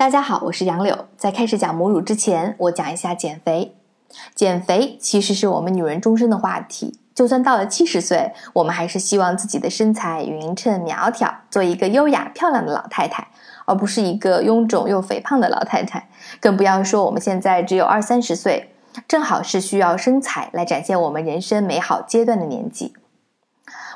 [0.00, 1.08] 大家好，我是杨柳。
[1.18, 3.76] 在开始讲母乳之前，我讲一下减肥。
[4.34, 6.98] 减肥其实是我们女人终身的话题。
[7.14, 13.28] 就算到了七十岁，我们还是希望自己的身材匀称苗条，做一个优雅漂亮的老太太，
[13.66, 16.08] 而不是一个臃肿又肥胖的老太太。
[16.40, 18.72] 更不要说我们现在只有二三十岁，
[19.06, 22.94] 正好是需要身材来展现我们人生美好阶段的年纪。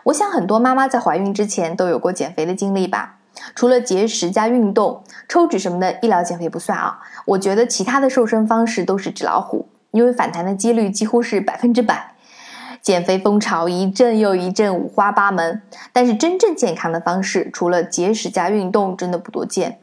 [0.03, 3.21] 我想很多妈妈在怀孕之前都有过减肥的经历吧。
[3.55, 12.15] 除了节食加运动、抽脂什么的医疗减肥不算啊，我觉得其他的瘦身方式都是纸老虎，因为反弹的几率几乎是百分之百。
[12.81, 19.79] 减肥风潮一阵又一阵，五花八门，但是真正健康的方式，除了节食加运动，真的不多见。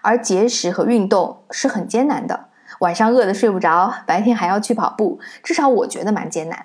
[0.00, 2.46] 而节食和运动是很艰难的，
[2.78, 6.64] 晚上饿得睡不着，白天还要去跑步，至少我觉得蛮艰难。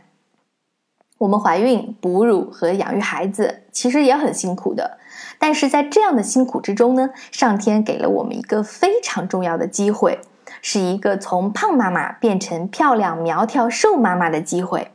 [1.17, 4.97] 我们怀孕、哺乳和养育孩子其实也很辛苦的，
[5.39, 10.19] 但是在这样的辛苦之中呢，上天给了我们一个非常重要的机会，
[10.61, 14.91] 是一个从胖妈妈变成漂亮苗条瘦妈妈的机会。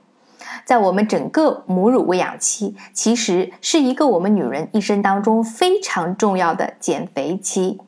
[0.67, 7.81] 在我们整个母乳喂养期，其实是一个我们女人一生当中非常重要的减肥期。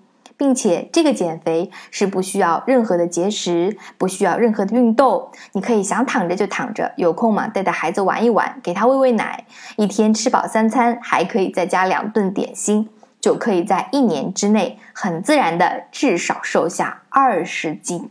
[0.42, 9.44] 并且这个减肥是不需要任何的节食，不需要任何的运动，你可以想躺着就躺着，有空嘛带带孩子玩一玩，给他喂喂奶，
[9.76, 12.88] 一天吃饱三餐，还可以再加两顿点心，
[13.20, 18.10] 就可以在一年之内很自然的至少瘦下二十斤，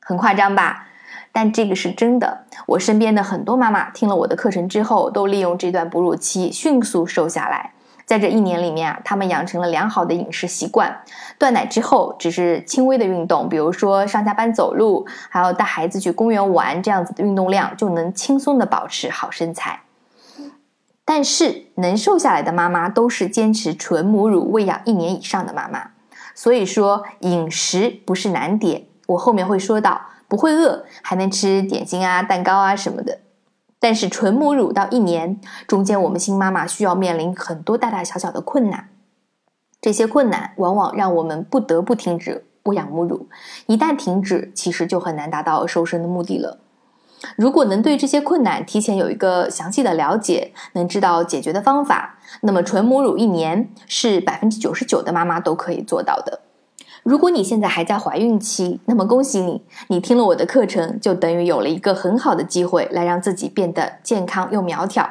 [0.00, 0.88] 很夸张吧？
[1.30, 7.70] 但这个是真的，我身边的很多妈妈听了我的课程之后，都利用这段哺乳期迅速瘦下来。
[8.08, 11.02] 在这一年里面啊，他们养成了良好的饮食习惯，
[11.38, 19.82] 断奶之后只是轻微的运动，比如说上下班走路，还有带孩子去公园玩，这样子的运动量就能轻松的保持好身材。
[21.04, 25.90] 但是能瘦下来的妈妈都是坚持纯母乳喂养一年以上的妈妈，
[26.34, 33.18] 所以说饮食不是难点，我后面会说到，不会饿，还能吃点心啊、蛋糕啊什么的。
[33.80, 38.88] 但是纯母乳到一年中间，我们新妈妈需要面临很多大大小小的困难，
[39.80, 43.28] 这些困难往往让我们不得不停止喂养母乳。
[43.66, 46.58] 一旦停止，其实就很难达到瘦身的目的了。
[47.36, 56.40] 如果能对这些困难提前有一个详细的了解，能知道解决的方法，那么纯母乳一年是百分之九十九的妈妈都可以做到的。
[57.08, 65.08] 如果你现在还在怀孕期，那么恭喜你，你听了我的课程，就等于有了一个很好的机会来让自己变得健康又苗条。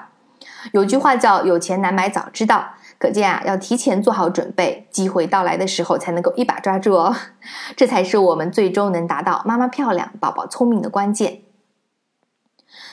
[0.74, 2.64] 有句话叫“有钱难买早知道”，
[3.00, 7.16] 可见啊，要提前做好准备，机会到来的时候才能够一把抓住哦。
[7.76, 11.40] 这才是我们最终能达到妈妈漂亮、宝宝聪明的关键。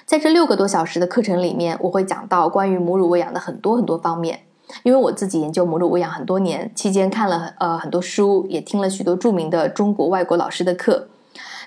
[0.06, 4.44] 在这六个多小时的课程里面，我会讲到关于母乳喂养的很多很多方面。
[4.82, 11.08] 因为我自己研究母乳喂养很多年，期间看了呃很多书，也听了许多著名的中国外国老师的课，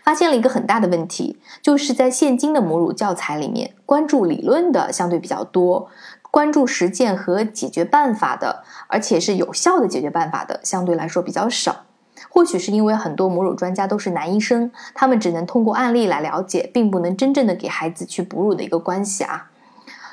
[0.03, 5.90] 发现了一个很大的问题，就是在现今的母乳教材里面，关注理论的相对比较多，
[6.29, 11.84] 关注实践和解决办法的，而且是有效的解决办法的，相对来说比较少。
[12.29, 19.50] 或许是因为很多母乳专家都是男医生，他们只能通过案例来了解，并不能真正的给孩子去哺乳的一个关系啊。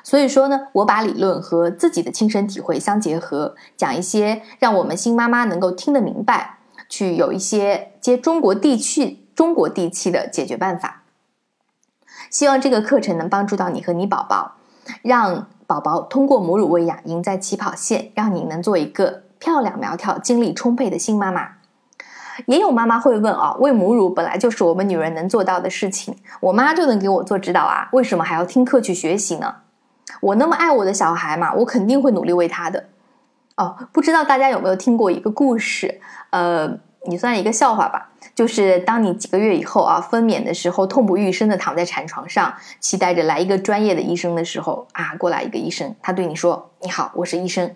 [0.05, 6.59] 所以说呢，我把理论和自己的亲身体会相结合，讲一些让我们新妈妈能够听得明白，
[6.91, 11.03] 去有一些接中国地区、中国地气的解决办法。
[12.31, 14.57] 希望这个课程能帮助到你和你宝宝，
[15.01, 21.49] 让宝宝通过母乳喂养赢在起跑线，让你能做一个漂亮苗条、精力充沛的新妈妈。
[22.47, 29.55] 也有妈妈会问啊，喂母乳本来就是我们女人能做到的事情，我妈就能给我做指导啊，为什么还要听课去学习呢？
[30.25, 32.83] 我那么爱我的小孩嘛，我肯定会努力喂他的。
[33.57, 36.01] 哦，不知道大家有没有听过一个故事？
[36.31, 36.67] 呃，
[37.07, 38.11] 你算一个笑话吧。
[38.35, 47.71] 就是当你几个月以后啊，分娩的时候痛不欲生的躺在产床上，期待着来一个专业的医生的时候啊，过来一个医生，他对你说：“你好，我是医生，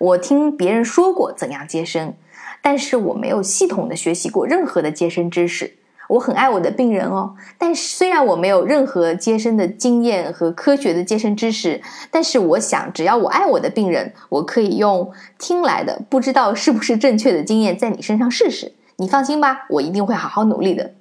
[0.00, 2.12] 我听别人说过怎样接生，
[2.60, 5.78] 但是我没有系统的学习过任何的接生知识。”
[6.12, 11.80] 我很爱我的病人哦，但是虽然我没有任何接生的经验和科学的接生知识，
[12.10, 18.74] 但是我想，只要我爱我的病人，我可以用听来的不知道是不是正确的经验在你身上试试。
[18.96, 20.92] 你放心吧，我一定会好好努力的。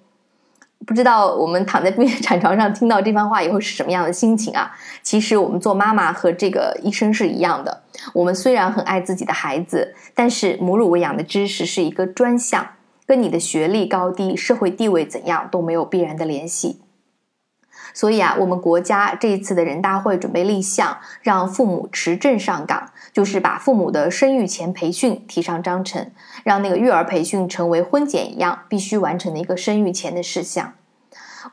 [0.88, 4.72] 不知道我们躺在病产床上听到这番话以后是什么样的心情啊？
[5.04, 12.66] 其实我们做妈妈和这个医生是一样的，我们虽然很爱自己的孩子，但是母乳喂养的知识是一个专项。
[13.12, 16.80] 跟你的学历高低、社会地位怎样都没有必然的联系。
[17.94, 26.10] 所以啊，我们国家这一次的人大会准备立项，让父母持证上岗，就是把父母的生育前培训提上章程，
[26.46, 30.74] 让那个育儿培训成为婚检一样必须完成的一个生育前的事项。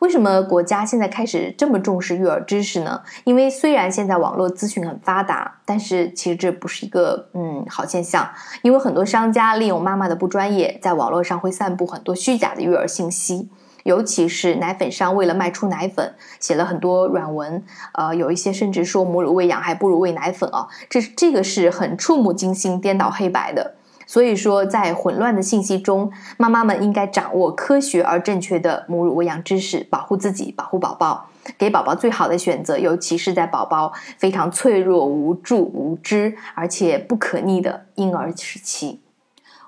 [0.00, 3.00] 为什么国家现在开始这么重视育儿知识呢？
[3.24, 8.28] 因为虽然现在网络资讯很发达，但是其实这不是一个嗯好现象，
[8.62, 13.48] 因为很多商家利用妈妈的不专业，在网络上会散布很多虚假的育儿信息。
[13.84, 17.64] 尤其是奶粉商为了卖出奶粉，写了很多软文，
[17.94, 23.76] 呃，有一些甚至说母乳喂养还不如喂奶粉啊，这这个是很触目惊心、颠倒黑白的。
[24.08, 31.26] 所以说，在混乱的信息中，妈妈们应该掌握科学而正确的母乳喂养知识，保护自己，保护宝宝，
[31.58, 32.78] 给宝宝最好的选择。
[32.78, 39.02] 尤其是在宝宝非常脆弱、无助、无知，而且不可逆的婴儿时期。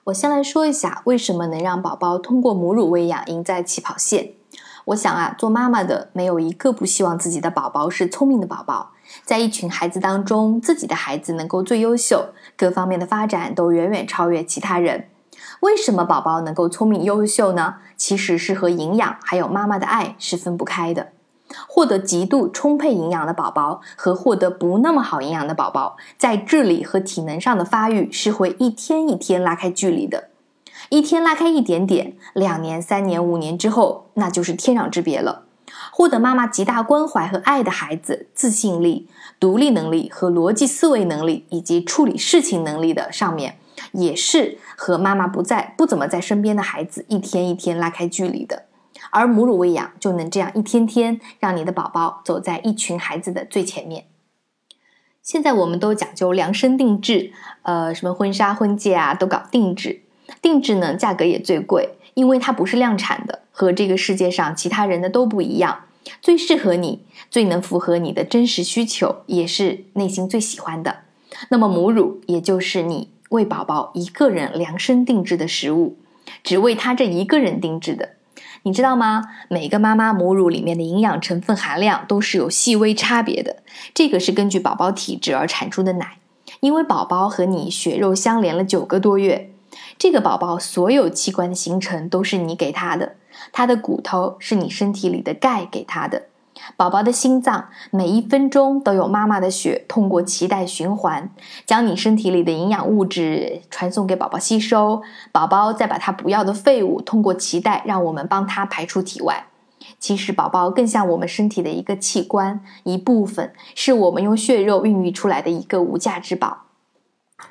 [0.05, 4.31] 我先来说一下，为什么能让宝宝通过母乳喂养赢在起跑线。
[4.87, 8.93] 我想啊，做妈妈的没有一个不希望自己的宝宝是聪明的宝宝，
[9.25, 15.07] 在一群孩子当中，自己的孩子能够最优秀，各方面的发展都远远超越其他人。
[15.61, 17.77] 为什么宝宝能够聪明优秀呢？
[17.97, 21.09] 其实是和营养还有妈妈的爱是分不开的。
[21.67, 30.29] 获得极度充沛营养的宝宝和获得不那么好营养的宝宝，在智力和体能上的发育是会一天一天拉开距离的。
[30.89, 35.43] 一天拉开一点点，两年、三年、五年之后，那就是天壤之别了。
[36.01, 39.07] 获得妈妈极大关怀和爱的孩子，自信力、
[39.39, 43.59] 独立能力和逻辑思维能力以及处理事情能力的上面，
[43.93, 48.65] 也是和妈妈不在、不怎么在身边的孩子一天一天拉开距离的。
[49.11, 54.07] 而母乳喂养就能这样一天天让你的宝宝走在一群孩子的最前面。
[55.23, 57.31] 现在我们都讲究量身定制，
[57.61, 60.01] 呃，什么婚纱婚戒啊都搞定制，
[60.41, 65.85] 定制呢价格也最贵，因为它不是量产的，和这个世界上其他人的都不一样，
[66.23, 67.01] 最适合你，
[67.31, 71.01] 最能符合你的真实需求，也是内心最喜欢的。
[71.49, 75.97] 那么母乳也就是你为宝宝一个人量身定制的食物，
[76.43, 78.11] 只为他这一个人定制的。
[78.63, 79.25] 你知道吗？
[79.49, 83.63] 每个妈妈母乳里面的营养成分含量都是有细微差别的。
[83.95, 86.19] 这个是根据宝宝体质而产出的奶，
[86.61, 89.51] 因为宝宝和你血肉相连了九个多月，
[89.97, 93.15] 这个宝宝所有器官的形成都是你给他的，
[93.53, 96.25] 他的骨头是你身体里的钙给他的。
[96.77, 101.31] 宝宝的心脏每一分钟都有妈妈的血通过脐带循环，
[101.65, 105.03] 将你身体里的营养物质传送给宝宝吸收，
[105.33, 109.47] 宝宝再把他不要的废物通过脐带让我们帮他排出体外。
[109.99, 116.65] 其实宝宝更像我们身体的一个器官一部分，是我们用血肉孕育出来的一个无价之宝。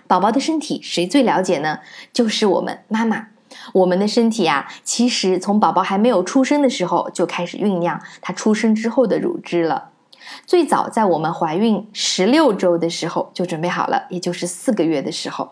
[0.06, 1.80] 宝宝的身体谁最了解呢？
[2.14, 3.30] 就是我们妈妈。
[3.74, 9.90] 我们的身体啊，其实从宝宝还没有出生的时候就开始酝酿他出生之后的乳汁了。
[10.46, 15.52] 最早在我们怀孕十六周的时候就准备好了，也就是四个月的时候。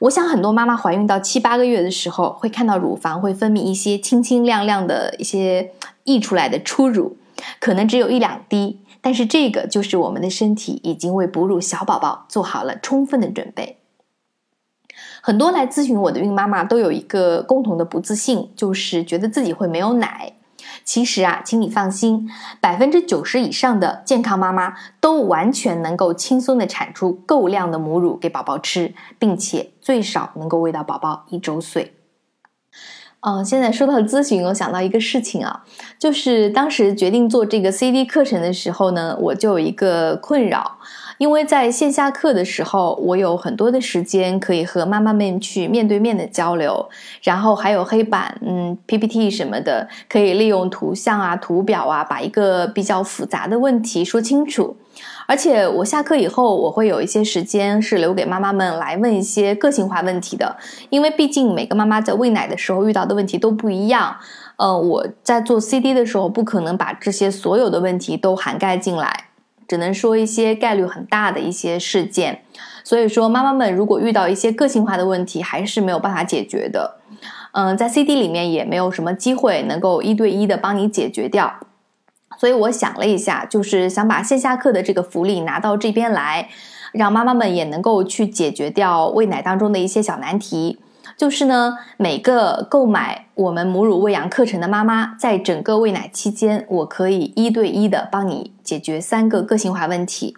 [0.00, 5.72] 我想很多妈妈怀孕到七八个月的时候，会看到乳房会分泌一些清清亮亮的一些
[6.04, 7.16] 溢出来的初乳，
[7.60, 13.78] 可能只有一两滴，但是这个就是我们的身体已经为哺乳小宝宝做好了充分的准备。
[15.26, 20.34] 很多来咨询我的孕妈妈都有一个共同的不自信，就是觉得自己会没有奶。
[20.84, 22.28] 其实啊，请你放心，
[22.60, 31.94] 百分之九十以上的健康妈妈都完全能够轻松的产出够量的母乳给宝宝吃，并且最少能够喂到宝宝一周岁。
[33.20, 35.64] 嗯，现在说到咨询，我想到一个事情啊，
[35.98, 40.76] 就是当时决定做这个 CD 课程的时候呢，我就有一个困扰。
[41.18, 46.88] 因为在线下课的时候，我有很多的时间可以和妈妈们去面对面的交流，
[47.22, 54.76] 然后还有黑板、嗯 PPT 什么的，可以利用图像啊、图表啊，把一个比较复杂的问题说清楚。
[55.26, 60.56] 而且我下课以后，我会有一些时间是留给妈妈们来问一些个性化问题的，
[60.90, 64.16] 因为毕竟每个妈妈在喂奶的时候遇到的问题都不一样。
[64.56, 69.24] 呃，我在做 CD 的时候，不可能把这些所有的问题都涵盖进来。
[69.74, 72.44] 只能说一些概率很大的一些事件，
[72.84, 77.00] 所以说妈妈们如果遇到一些个性化的问题，还是没有办法解决的。
[77.50, 81.52] 嗯，在 CD 里面也没有什么机会能够一对一的帮你解决掉。
[82.38, 86.48] 所以我想了一下，就是想把线下课的这个福利拿到这边来，
[86.92, 90.78] 让妈妈们也能够去解决掉喂奶当中的一些小难题。
[91.16, 100.36] 就是呢，每个购买我们母乳喂养课程的妈妈，在整个喂奶期间，我可以一对一的帮你解决三个个性化问题。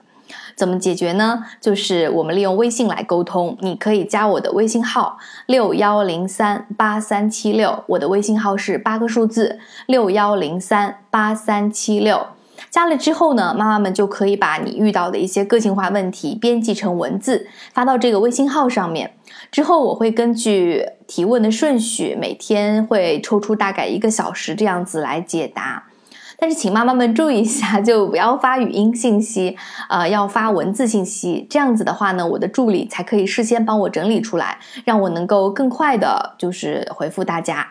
[0.54, 1.44] 怎么解决呢？
[1.60, 3.56] 就是我们利用微信来沟通。
[3.60, 12.26] 你可以加我的微信号六幺零三八三七六，我的微信号是八个数字六幺零三八三七六。
[12.70, 19.12] 加了之后呢，妈妈们就可以把你遇到的一些个性化问题编辑成文字发到这个微信号上面。
[19.50, 25.84] 之后我会根据提问的顺序，每天会抽出大概一个小时这样子来解答。
[26.38, 29.56] 但是请妈妈们注意一下，就不要发语音信息，
[29.88, 31.46] 呃，要发文字信息。
[31.48, 37.68] 这样子的话呢，我的助理才可以事先帮我整理出来，让我能够更快的，就是回复大家。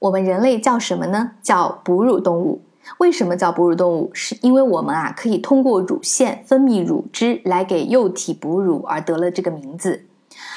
[0.00, 1.32] 我们人类叫什么呢？
[1.40, 2.62] 叫哺乳动物。
[2.98, 4.10] 为什么叫哺乳动物？
[4.12, 10.06] 是因为我们啊，可以通过乳腺分泌乳汁来给幼体哺乳而得了这个名字。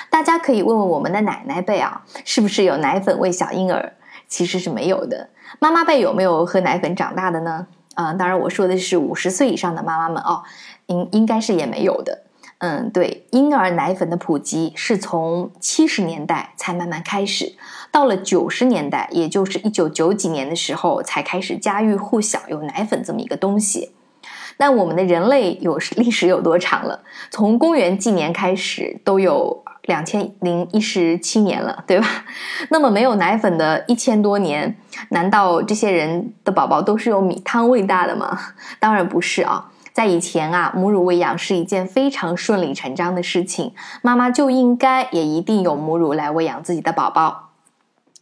[0.09, 3.93] 大家可以问问我们的奶奶辈啊，是不是有奶粉喂小婴儿？
[4.27, 5.29] 其实是没有的。
[5.59, 7.67] 妈妈辈有没有喝奶粉长大的呢？
[7.95, 10.43] 啊，当然我说的是五十岁以上的妈妈们哦，
[10.87, 12.23] 应应该是也没有的。
[12.65, 17.55] 嗯，对，婴儿奶粉的普及是从七十年代才慢慢开始，
[17.91, 23.91] 到了九十年代，也就是一九九几年的时候，才开始家喻户晓有奶粉这么一个东西。
[24.55, 27.03] 那我们的人类有历史有多长了？
[27.31, 29.61] 从公元纪年开始都有。
[29.83, 32.07] 两千零一十七年了，对吧？
[32.69, 34.73] 那么没有奶粉的一千多年，
[35.09, 38.39] 难道这些人的宝宝都是用米汤喂大的吗？
[38.79, 39.69] 当然不是啊！
[39.93, 47.51] 在以前啊，母乳喂养是一件非常顺理成章的事情，妈妈就应该也一定有母乳来喂养自己的宝宝。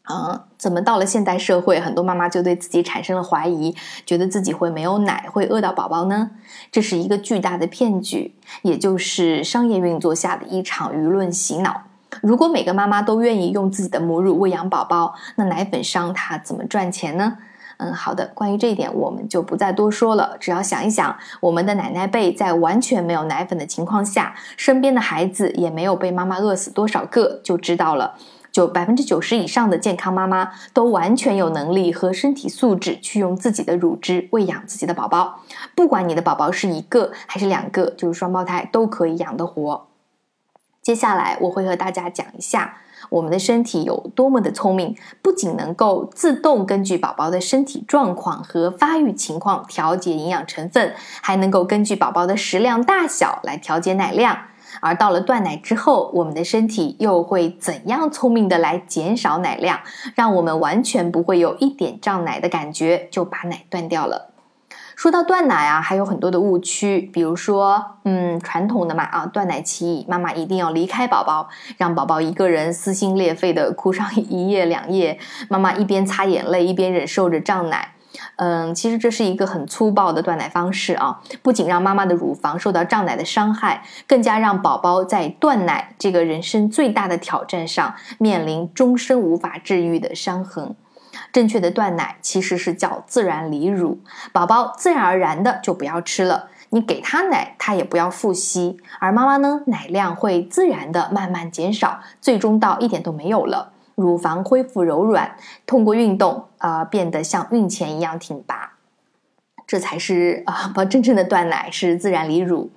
[0.04, 3.74] 啊，怎么到了现代社会，很多妈妈就对自己产生了怀疑，
[4.06, 6.32] 觉得自己会没有奶，会饿到宝宝呢？
[6.72, 11.84] 这是一个巨大的骗局，也就是商业运作下的一场舆论洗脑。
[12.22, 17.38] 如果每个妈妈都愿意用自己的母乳喂养宝宝，那奶粉商他怎么赚钱呢？
[17.84, 20.38] 嗯，好的，关于这一点我们就不再多说了。
[20.40, 28.14] 只要想一想，我们的奶奶辈在完全没有奶粉的情况下，身边的孩子也没有被妈妈饿死多少个，就知道了。
[28.52, 35.40] 就百分之九十以上的健康妈妈都完全有能力和身体素质去用自己的乳汁喂养自己的宝宝，
[35.74, 39.88] 不管你的宝宝是一个还是两个，就是双胞胎都可以养得活。
[40.82, 42.78] 接下来我会和大家讲一下
[43.10, 54.38] 我们的身体有多么的聪明，不仅能够自动根据宝宝的身体状况和发育情况调节营养成分，还能够根据宝宝的食量大小来调节奶量。
[54.80, 59.80] 而到了断奶之后，我们的身体又会怎样聪明的来减少奶量，
[60.16, 64.31] 让我们完全不会有一点胀奶的感觉，就把奶断掉了。
[65.02, 75.18] 说到断奶啊，还有很多的误区，比如说，嗯，传统的嘛啊，断奶期妈妈一定要离开宝宝，让宝宝一个人撕心裂肺的哭上 一夜两夜，
[75.50, 77.96] 妈妈一边擦眼泪一边忍受着胀奶。
[78.36, 90.76] 嗯，其实这是一个很粗暴的断奶方式啊，不仅让妈妈的乳房受到胀奶的伤害，更加让宝宝在断奶这个人生最大的挑战上面临终身无法治愈的伤痕。
[91.32, 94.00] 正确的断奶其实是叫自然离乳，
[94.32, 103.72] 宝宝自然而然的就不要吃了，你给他奶，他也不要复吸，而妈妈呢，奶量会自然的慢慢减少，最终到一点都没有了。
[103.96, 105.36] 乳房恢复柔软，
[105.66, 108.74] 通过运动啊，变得像孕前一样挺拔，
[109.68, 112.72] 这才是啊，不真正的断奶是自然离乳。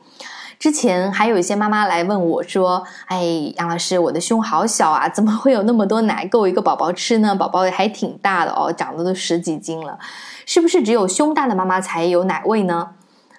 [0.59, 7.35] 之前还有一些妈妈来问我说：“哎，杨老师，我的胸好小啊， 怎么会有那么多奶够一个宝宝吃呢？
[7.35, 9.99] 宝宝还挺大的哦，长得都十几斤了，
[10.47, 12.91] 是不是只有胸大的妈妈才有奶喂呢？”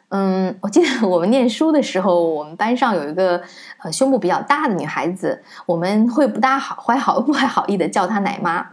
[0.10, 3.42] 嗯，我记得我们念书的时候，我们班上有一个
[3.82, 8.68] 呃胸部比较大的女孩子，我们会不大好怀好不怀好意的叫她奶妈。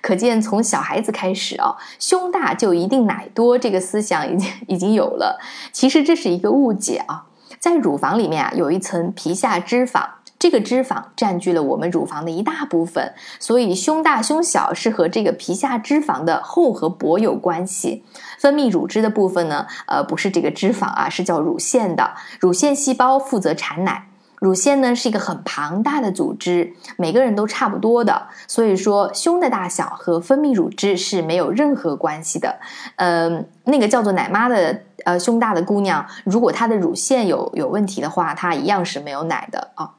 [0.00, 5.38] 可见从小孩子开始啊，胸大就一定奶多这个思想已经已经有了。
[5.70, 7.26] 其实这是一个误解啊，
[7.60, 10.02] 在乳房里面啊有一层皮下脂肪。
[10.38, 18.02] 这个脂肪占据了我们乳房的一大部分，所以胸大胸小是和这个皮下脂肪的厚和薄有关系。
[18.38, 22.14] 分泌乳汁的部分呢，呃，不是这个脂肪啊，是叫乳腺的。
[22.40, 24.06] 乳腺细胞负责产奶。
[24.40, 32.58] 乳腺呢是一个很庞大的组织，每个人都差不多的，所以说胸的大小和分泌乳汁是没有任何关系的。
[32.96, 39.92] 呃，那个叫做奶妈的呃胸大的姑娘，如果她的乳腺有有问题的话，她一样是没有奶的啊。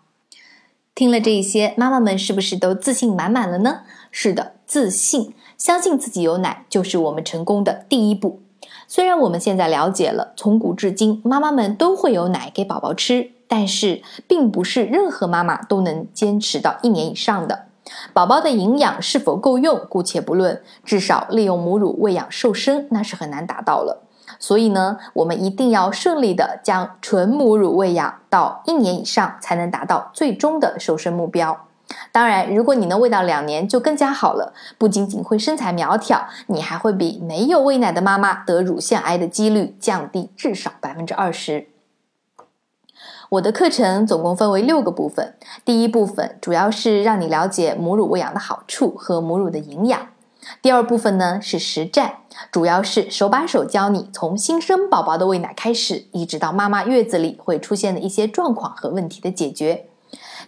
[0.95, 3.81] 听了这些，妈妈们是不是都自信满满了呢？
[4.11, 8.41] 是的，自信，相信自己有奶，就是我们成功的第一步。
[8.87, 17.65] 虽然我们现在了解了，从古至今，妈妈们都会有奶给宝宝吃，但是并不是任何妈妈都能坚持到一年以上的。
[18.13, 24.03] 宝宝的营养是否够用，姑且不论，至少利用母乳喂养瘦身，那是很难达到了。
[24.39, 31.65] 所以呢，我们一定要顺利的将纯母乳喂养到一年以上，才能达到最终的瘦身目标。
[32.13, 34.53] 当然，如果你能喂到两年，就更加好了。
[34.77, 41.67] 不仅仅会身材苗条，你还会比没有喂奶的妈妈得乳腺癌的几率降低至少百分之二十。
[43.31, 50.07] 我的课程总共分为六个部分，第一部分主要是让你了解母乳喂养的好处和母乳的营养。
[50.61, 52.15] 第二部分呢是实战，
[52.51, 59.85] 主要是手把手教你从新生宝宝的喂奶开始，一直到妈妈月子里会出现的一些状况和问题的解决。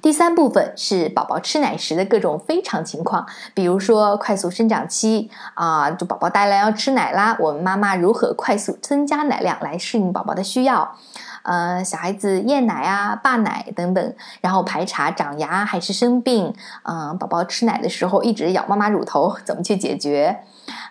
[0.04, 10.98] 第三部分是宝宝吃奶时的各种非常情况，比如说快速生长期啊，就宝宝大量要吃奶啦，我们妈妈如何快速增加奶量来适应宝宝的需要？
[11.44, 20.42] 呃，小孩子厌奶啊、霸奶等等，然后排查长牙还是生病，嗯，宝宝吃奶的时候一直咬妈妈乳头，怎么去解决？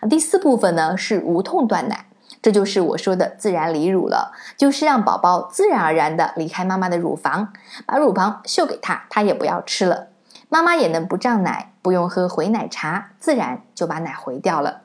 [0.08, 2.06] 第四部分呢是无痛断奶。
[2.42, 7.52] 这就是我说的自然离乳了，就是让宝宝自然而然的离开妈妈的乳房，
[7.86, 10.08] 把乳房秀给他，他也不要吃了，
[10.48, 14.80] 妈妈也能不胀奶，不用喝回奶茶，自然就把奶回掉了。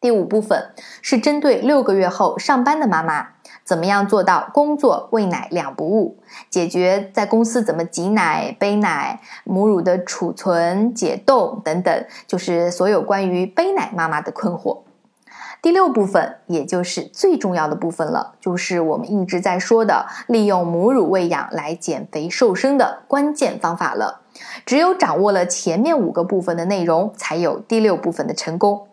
[0.00, 3.28] 第五部分是针对六个月后上班的妈妈，
[3.64, 6.18] 怎么样做到工作喂奶两不误，
[6.50, 14.82] 解决在公司怎么挤奶、背奶、母乳的储存、解冻等等，就是所有关于背奶妈妈的困惑。
[15.66, 24.20] 第六部分，也就是最重要的部分了，就是我们一直在说的利用母乳喂养来减肥瘦身的关键方法了。
[24.64, 28.86] 只有掌握了前面五个部分的内容，才有第六部分的成功。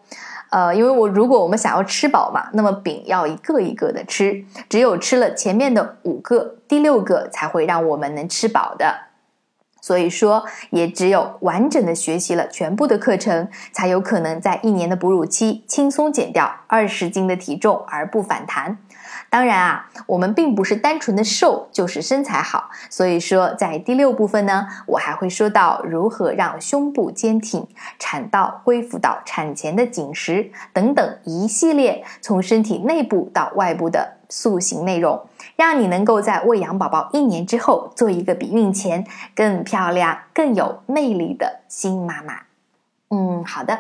[0.49, 9.12] 呃，因为我如果我们想要吃饱嘛，那么饼要一个一个的吃，只有吃了前面的五个，第六个才会让我们能吃饱的。
[9.83, 18.77] 所以说，也只有完整的学习了全部的课程，才有可能在一年的哺乳期轻松减掉二十斤的体重而不反弹。
[19.29, 22.69] 当然啊，我们并不是单纯的瘦就是身材好。
[22.89, 27.67] 所以说，在第六部分呢，我还会说到如何让胸部坚挺、
[27.99, 35.21] 产道恢复到产前的紧实等等一系列从身体内部到外部的塑形内容。
[35.63, 42.41] 让你能够在喂养宝宝一年之后，做一个比孕前更漂亮、更有魅力的新妈妈。
[43.09, 43.79] 嗯，好的。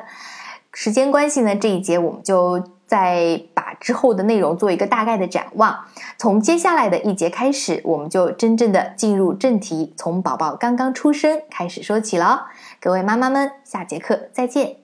[0.71, 5.85] 时间关系呢，这一节我们就再把之后的内容做一个大概的展望。
[6.17, 12.47] 从接下来的一节开始，我们就真正的进入正题，从宝宝刚刚出生开始说起了。
[12.79, 14.82] 各位妈妈们，下节课再见。